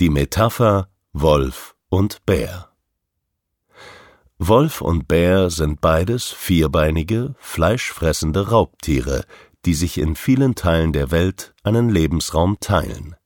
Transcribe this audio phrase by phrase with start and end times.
[0.00, 2.68] Die Metapher Wolf und Bär
[4.38, 9.24] Wolf und Bär sind beides vierbeinige, fleischfressende Raubtiere,
[9.64, 13.16] die sich in vielen Teilen der Welt einen Lebensraum teilen.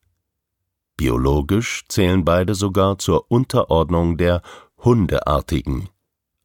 [0.97, 4.41] Biologisch zählen beide sogar zur Unterordnung der
[4.79, 5.89] Hundeartigen,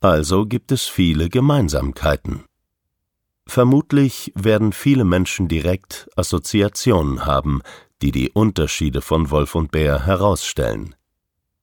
[0.00, 2.44] also gibt es viele Gemeinsamkeiten.
[3.46, 7.62] Vermutlich werden viele Menschen direkt Assoziationen haben,
[8.02, 10.94] die die Unterschiede von Wolf und Bär herausstellen.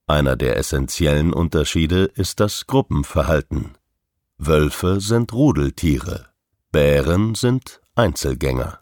[0.07, 3.77] Einer der essentiellen Unterschiede ist das Gruppenverhalten.
[4.37, 6.27] Wölfe sind Rudeltiere,
[6.71, 8.79] Bären sind Einzelgänger.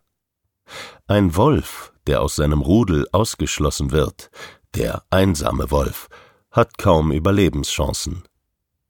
[1.07, 4.31] Ein Wolf, der aus seinem Rudel ausgeschlossen wird,
[4.75, 6.09] der einsame Wolf,
[6.49, 8.23] hat kaum Überlebenschancen.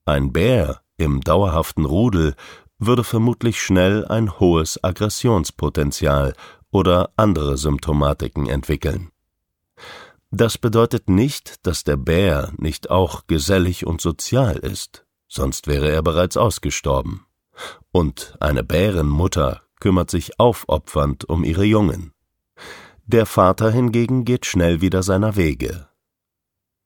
[0.05, 2.35] Ein Bär im dauerhaften Rudel
[2.77, 6.33] würde vermutlich schnell ein hohes Aggressionspotenzial
[6.73, 9.11] oder andere Symptomatiken entwickeln.
[10.31, 16.01] Das bedeutet nicht, dass der Bär nicht auch gesellig und sozial ist, sonst wäre er
[16.01, 17.25] bereits ausgestorben.
[17.91, 22.13] Und eine Bärenmutter kümmert sich aufopfernd um ihre Jungen.
[23.05, 25.87] Der Vater hingegen geht schnell wieder seiner Wege.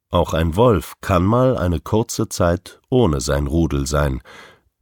[0.09, 4.21] Auch ein Wolf kann mal eine kurze Zeit ohne sein Rudel sein,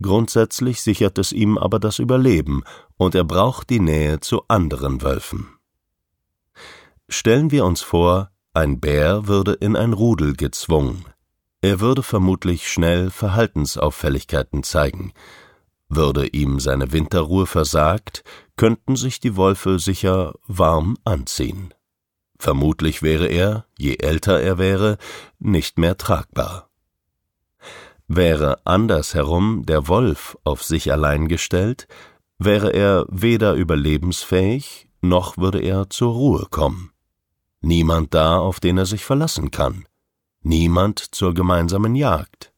[0.01, 2.63] Grundsätzlich sichert es ihm aber das Überleben,
[2.97, 5.47] und er braucht die Nähe zu anderen Wölfen.
[7.07, 11.05] Stellen wir uns vor, ein Bär würde in ein Rudel gezwungen.
[11.61, 15.13] Er würde vermutlich schnell Verhaltensauffälligkeiten zeigen.
[15.89, 18.23] Würde ihm seine Winterruhe versagt,
[18.55, 21.73] könnten sich die Wölfe sicher warm anziehen.
[22.37, 24.97] Vermutlich wäre er, je älter er wäre,
[25.39, 26.69] nicht mehr tragbar.
[28.07, 31.87] Wäre andersherum der Wolf auf sich allein gestellt,
[32.37, 36.91] wäre er weder überlebensfähig, noch würde er zur Ruhe kommen.
[37.61, 39.85] Niemand da, auf den er sich verlassen kann.
[40.41, 42.53] Niemand zur gemeinsamen Jagd.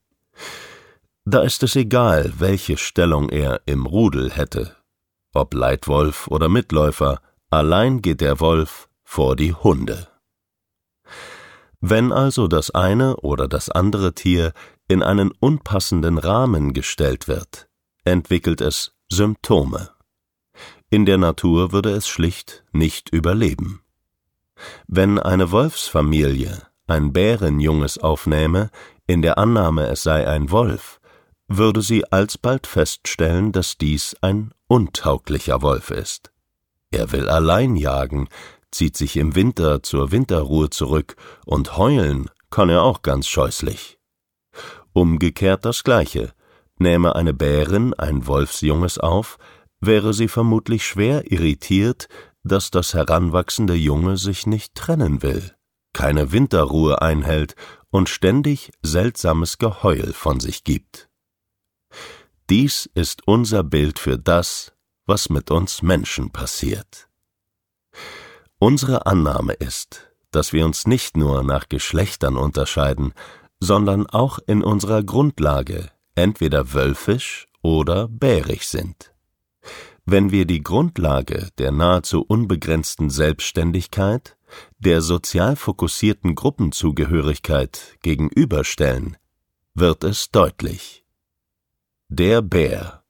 [1.24, 4.76] Da ist es egal, welche Stellung er im Rudel hätte.
[5.34, 10.08] Ob Leitwolf oder Mitläufer, allein geht der Wolf vor die Hunde.
[11.80, 14.52] Wenn also das eine oder das andere Tier
[14.88, 17.68] in einen unpassenden Rahmen gestellt wird,
[18.04, 19.90] entwickelt es Symptome.
[20.90, 23.82] In der Natur würde es schlicht nicht überleben.
[24.88, 28.70] Wenn eine Wolfsfamilie ein Bärenjunges aufnähme,
[29.06, 31.00] in der Annahme es sei ein Wolf,
[31.48, 36.32] würde sie alsbald feststellen, dass dies ein untauglicher Wolf ist.
[36.92, 38.30] Er will allein jagen,
[38.72, 41.16] zieht sich im Winter zur Winterruhe zurück,
[41.46, 43.97] und heulen kann er auch ganz scheußlich.
[44.98, 46.34] Umgekehrt das Gleiche.
[46.80, 49.38] Nähme eine Bärin ein Wolfsjunges auf,
[49.80, 52.10] wäre sie vermutlich schwer irritiert,
[52.44, 55.54] dass das heranwachsende Junge sich nicht trennen will,
[55.94, 57.54] keine Winterruhe einhält
[57.92, 61.10] und ständig seltsames Geheul von sich gibt.
[62.50, 64.74] Dies ist unser Bild für das,
[65.06, 67.08] was mit uns Menschen passiert.
[68.58, 73.14] Unsere Annahme ist, dass wir uns nicht nur nach Geschlechtern unterscheiden,
[73.60, 79.14] sondern auch in unserer Grundlage entweder wölfisch oder bärig sind.
[80.06, 84.38] Wenn wir die Grundlage der nahezu unbegrenzten Selbstständigkeit,
[84.80, 89.18] der sozial fokussierten Gruppenzugehörigkeit gegenüberstellen,
[89.74, 91.04] wird es deutlich.
[92.08, 93.04] Der Bär.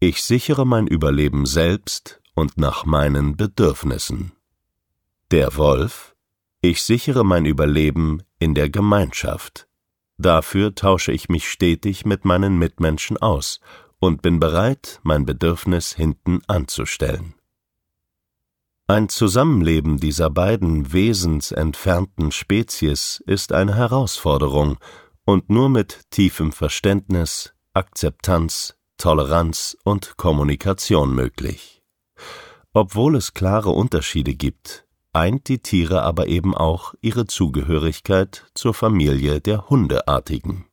[0.00, 4.32] Ich sichere mein Überleben selbst und nach meinen Bedürfnissen.
[5.30, 6.13] Der Wolf.
[6.66, 9.68] Ich sichere mein Überleben in der Gemeinschaft.
[10.16, 13.60] Dafür tausche ich mich stetig mit meinen Mitmenschen aus
[13.98, 17.34] und bin bereit, mein Bedürfnis hinten anzustellen.
[18.86, 24.78] Ein Zusammenleben dieser beiden wesensentfernten Spezies ist eine Herausforderung
[25.26, 31.82] und nur mit tiefem Verständnis, Akzeptanz, Toleranz und Kommunikation möglich.
[32.72, 34.83] Obwohl es klare Unterschiede gibt,
[35.14, 40.66] eint die Tiere aber eben auch ihre Zugehörigkeit zur Familie der Hundeartigen.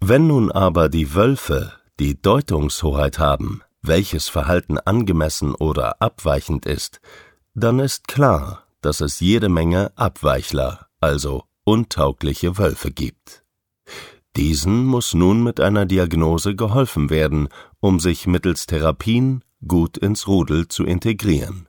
[0.00, 7.00] Wenn nun aber die Wölfe die Deutungshoheit haben, welches Verhalten angemessen oder abweichend ist,
[7.54, 13.44] dann ist klar, dass es jede Menge Abweichler, also untaugliche Wölfe gibt.
[14.36, 17.48] Diesen muss nun mit einer Diagnose geholfen werden,
[17.80, 21.68] um sich mittels Therapien gut ins Rudel zu integrieren.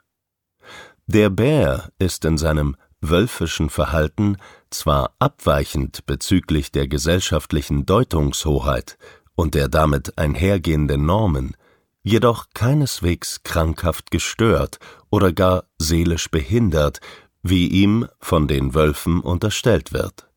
[1.11, 4.37] Der Bär ist in seinem wölfischen Verhalten
[4.69, 8.99] zwar abweichend bezüglich der gesellschaftlichen Deutungshoheit
[9.33, 11.57] und der damit einhergehenden Normen,
[12.03, 14.77] jedoch keineswegs krankhaft gestört
[15.09, 16.99] oder gar seelisch behindert,
[17.41, 20.29] wie ihm von den Wölfen unterstellt wird.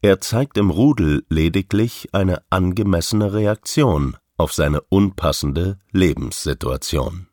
[0.00, 7.28] Er zeigt im Rudel lediglich eine angemessene Reaktion auf seine unpassende Lebenssituation